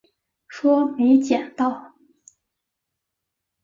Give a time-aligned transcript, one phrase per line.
[0.47, 1.93] 说没捡到